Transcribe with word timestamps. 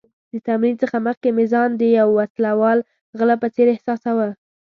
د 0.31 0.33
تمرین 0.47 0.75
څخه 0.83 0.97
مخکې 1.07 1.29
مې 1.35 1.45
ځان 1.53 1.69
د 1.75 1.81
یو 1.99 2.09
وسله 2.19 2.51
وال 2.61 2.79
غله 3.17 3.35
په 3.41 3.47
څېر 3.53 3.67
احساساوه. 3.71 4.27